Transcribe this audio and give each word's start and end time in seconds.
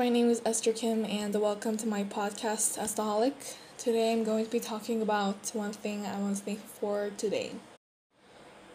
my 0.00 0.08
name 0.08 0.30
is 0.30 0.40
Esther 0.46 0.72
Kim, 0.72 1.04
and 1.04 1.34
welcome 1.34 1.76
to 1.76 1.86
my 1.86 2.02
podcast, 2.02 2.78
Estaholic. 2.78 3.34
Today 3.76 4.14
I'm 4.14 4.24
going 4.24 4.46
to 4.46 4.50
be 4.50 4.58
talking 4.58 5.02
about 5.02 5.50
one 5.52 5.72
thing 5.72 6.06
I 6.06 6.18
was 6.18 6.40
thankful 6.40 6.70
for 6.80 7.10
today. 7.18 7.52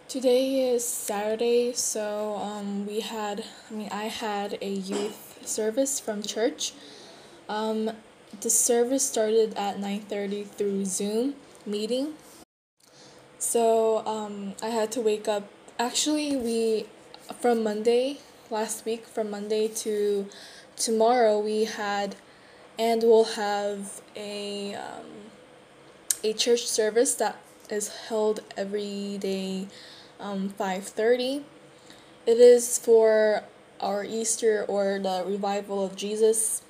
Today 0.07 0.69
is 0.69 0.87
Saturday, 0.87 1.73
so 1.73 2.35
um, 2.35 2.85
we 2.85 2.99
had, 2.99 3.43
I 3.71 3.73
mean, 3.73 3.89
I 3.91 4.03
had 4.03 4.59
a 4.61 4.69
youth 4.69 5.39
service 5.43 5.99
from 5.99 6.21
church. 6.21 6.73
Um, 7.49 7.89
the 8.41 8.51
service 8.51 9.01
started 9.03 9.55
at 9.55 9.79
9.30 9.79 10.45
through 10.49 10.85
Zoom 10.85 11.33
meeting. 11.65 12.13
So 13.39 14.05
um, 14.05 14.53
I 14.61 14.69
had 14.69 14.91
to 14.91 15.01
wake 15.01 15.27
up, 15.27 15.49
actually 15.79 16.35
we, 16.35 16.85
from 17.41 17.63
Monday, 17.63 18.19
last 18.49 18.85
week, 18.85 19.05
from 19.05 19.29
Monday 19.31 19.67
to 19.67 20.27
tomorrow 20.75 21.39
we 21.39 21.65
had 21.65 22.15
and 22.77 23.01
we'll 23.03 23.23
have 23.23 24.01
a 24.15 24.75
um, 24.75 25.05
a 26.23 26.33
church 26.33 26.65
service 26.67 27.15
that 27.15 27.37
is 27.69 27.87
held 28.09 28.41
every 28.57 29.17
day 29.19 29.67
um, 30.19 30.49
5.30 30.59 31.43
it 32.25 32.37
is 32.37 32.77
for 32.77 33.43
our 33.79 34.03
easter 34.03 34.65
or 34.67 34.99
the 34.99 35.23
revival 35.25 35.83
of 35.85 35.95
jesus 35.95 36.61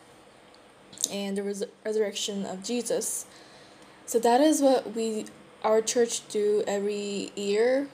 and 1.11 1.37
the 1.37 1.43
res- 1.43 1.63
resurrection 1.85 2.45
of 2.45 2.63
jesus. 2.63 3.25
So 4.05 4.19
that 4.19 4.41
is 4.41 4.61
what 4.61 4.95
we 4.95 5.25
our 5.63 5.81
church 5.81 6.27
do 6.27 6.63
every 6.67 7.31
year 7.35 7.87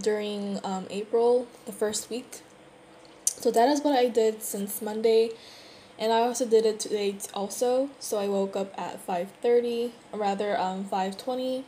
during 0.00 0.60
um, 0.64 0.86
april 0.88 1.48
the 1.66 1.72
first 1.72 2.08
week 2.08 2.42
so 3.42 3.50
that 3.50 3.68
is 3.68 3.80
what 3.80 3.98
I 3.98 4.06
did 4.06 4.40
since 4.40 4.80
Monday. 4.80 5.30
And 5.98 6.12
I 6.12 6.20
also 6.20 6.46
did 6.46 6.64
it 6.64 6.78
today 6.78 7.16
also. 7.34 7.90
So 7.98 8.18
I 8.18 8.28
woke 8.28 8.54
up 8.54 8.72
at 8.78 9.04
5.30, 9.04 9.90
rather 10.12 10.56
um 10.58 10.84
5.20 10.84 11.64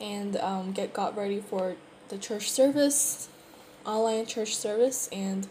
and 0.00 0.36
um, 0.36 0.72
get 0.72 0.94
got 0.94 1.14
ready 1.14 1.40
for 1.40 1.76
the 2.08 2.16
church 2.16 2.50
service, 2.50 3.28
online 3.84 4.24
church 4.24 4.56
service, 4.56 5.08
and 5.12 5.48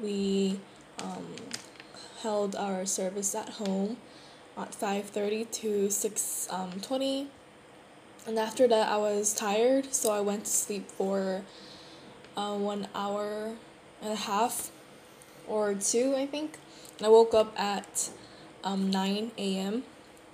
we 0.00 0.58
um, 1.00 1.36
held 2.22 2.56
our 2.56 2.84
service 2.84 3.36
at 3.36 3.50
home 3.50 3.98
at 4.58 4.72
5.30 4.72 5.50
to 5.50 5.68
6.20 5.86 7.20
um, 7.22 7.28
and 8.26 8.38
after 8.38 8.68
that 8.68 8.88
I 8.88 8.96
was 8.98 9.32
tired 9.32 9.94
so 9.94 10.12
I 10.12 10.20
went 10.20 10.44
to 10.44 10.50
sleep 10.50 10.90
for 10.90 11.42
uh, 12.36 12.54
one 12.56 12.88
hour 12.94 13.54
and 14.02 14.12
a 14.12 14.16
half 14.16 14.70
or 15.46 15.74
two, 15.74 16.14
I 16.16 16.26
think. 16.26 16.58
I 17.02 17.08
woke 17.08 17.34
up 17.34 17.58
at 17.58 18.10
um, 18.62 18.90
9 18.90 19.32
a.m. 19.38 19.84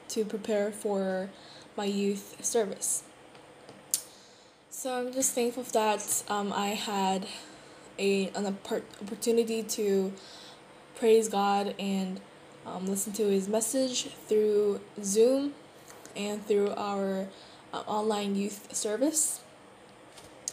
to 0.09 0.25
prepare 0.25 0.71
for 0.71 1.31
my 1.77 1.85
youth 1.85 2.45
service. 2.45 3.05
So 4.71 4.95
I'm 4.95 5.13
just 5.13 5.35
thankful 5.35 5.63
that 5.73 6.23
um, 6.29 6.53
I 6.53 6.69
had 6.69 7.27
a 7.99 8.29
an 8.37 8.47
opportunity 9.03 9.63
to 9.63 10.13
praise 10.97 11.29
God 11.29 11.75
and 11.79 12.21
um, 12.67 12.87
listen 12.87 13.13
to 13.15 13.29
His 13.29 13.49
message 13.49 14.09
through 14.29 14.81
Zoom 15.03 15.55
and 16.15 16.47
through 16.47 16.71
our 16.77 17.27
uh, 17.73 17.83
online 17.87 18.37
youth 18.37 18.75
service. 18.75 19.41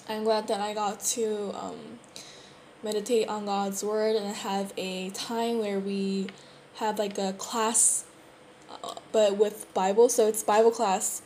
I'm 0.08 0.24
glad 0.24 0.48
that 0.48 0.62
I 0.62 0.74
got 0.74 1.00
to 1.16 1.54
um, 1.56 2.00
meditate 2.86 3.28
on 3.28 3.48
God's 3.48 3.84
word 3.84 4.16
and 4.16 4.36
have 4.36 4.72
a 4.78 5.10
time 5.10 5.58
where 5.58 5.80
we 5.80 6.28
have 6.76 7.00
like 7.00 7.18
a 7.18 7.34
class 7.34 8.06
uh, 8.84 8.94
but 9.12 9.38
with 9.38 9.66
Bible. 9.74 10.08
So 10.08 10.28
it's 10.28 10.44
Bible 10.44 10.70
class 10.70 11.24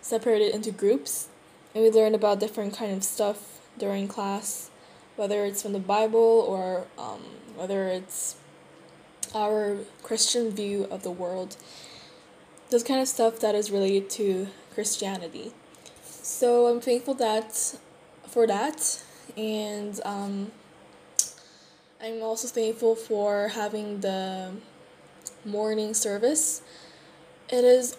separated 0.00 0.52
into 0.52 0.72
groups 0.72 1.28
and 1.74 1.84
we 1.84 1.90
learn 1.90 2.12
about 2.12 2.40
different 2.40 2.76
kind 2.76 2.92
of 2.92 3.04
stuff 3.04 3.60
during 3.78 4.08
class, 4.08 4.70
whether 5.14 5.44
it's 5.44 5.62
from 5.62 5.74
the 5.74 5.78
Bible 5.78 6.44
or 6.48 6.86
um, 6.98 7.22
whether 7.54 7.86
it's 7.86 8.34
our 9.32 9.76
Christian 10.02 10.50
view 10.50 10.88
of 10.90 11.04
the 11.04 11.10
world. 11.12 11.56
This 12.70 12.82
kind 12.82 13.00
of 13.00 13.06
stuff 13.06 13.38
that 13.40 13.54
is 13.54 13.70
related 13.70 14.10
to 14.10 14.48
Christianity. 14.74 15.52
So 16.02 16.66
I'm 16.66 16.80
thankful 16.80 17.14
that 17.14 17.76
for 18.26 18.48
that 18.48 19.04
and 19.36 20.00
um, 20.04 20.50
I'm 22.06 22.22
also 22.22 22.46
thankful 22.46 22.94
for 22.94 23.48
having 23.48 23.98
the 23.98 24.52
morning 25.44 25.92
service. 25.92 26.62
It 27.48 27.64
is 27.64 27.96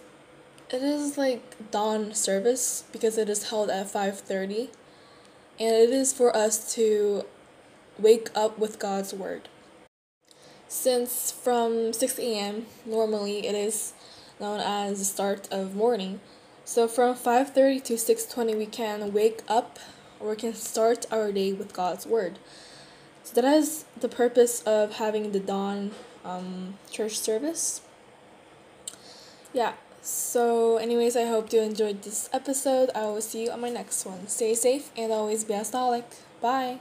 it 0.69 0.81
is 0.81 1.17
like 1.17 1.71
dawn 1.71 2.13
service 2.13 2.85
because 2.93 3.17
it 3.17 3.27
is 3.27 3.49
held 3.49 3.69
at 3.69 3.91
5:30 3.91 4.69
and 5.59 5.75
it 5.75 5.89
is 5.89 6.13
for 6.13 6.33
us 6.33 6.73
to 6.75 7.25
wake 7.99 8.29
up 8.33 8.57
with 8.57 8.79
God's 8.79 9.13
word. 9.13 9.49
Since 10.69 11.31
from 11.31 11.91
6 11.91 12.17
a.m. 12.17 12.67
normally 12.85 13.45
it 13.45 13.55
is 13.55 13.91
known 14.39 14.61
as 14.61 14.99
the 14.99 15.05
start 15.05 15.49
of 15.51 15.75
morning. 15.75 16.21
So 16.63 16.87
from 16.87 17.13
5:30 17.13 17.83
to 17.83 17.97
6:20 17.97 18.55
we 18.55 18.67
can 18.67 19.11
wake 19.11 19.41
up 19.49 19.79
or 20.17 20.29
we 20.29 20.37
can 20.37 20.53
start 20.53 21.05
our 21.11 21.33
day 21.33 21.51
with 21.51 21.73
God's 21.73 22.05
word. 22.07 22.39
So 23.27 23.41
that 23.41 23.57
is 23.57 23.83
the 23.99 24.07
purpose 24.07 24.63
of 24.63 24.93
having 24.93 25.33
the 25.33 25.41
dawn 25.41 25.91
um, 26.23 26.75
church 26.89 27.19
service. 27.19 27.81
Yeah. 29.51 29.73
So, 30.01 30.77
anyways, 30.77 31.17
I 31.17 31.25
hope 31.25 31.51
you 31.51 31.59
enjoyed 31.59 32.03
this 32.03 32.29
episode. 32.31 32.89
I 32.95 33.03
will 33.07 33.19
see 33.19 33.43
you 33.43 33.51
on 33.51 33.59
my 33.59 33.69
next 33.69 34.05
one. 34.05 34.29
Stay 34.29 34.55
safe 34.55 34.91
and 34.95 35.11
always 35.11 35.43
be 35.43 35.53
a 35.55 35.65
Bye. 36.39 36.79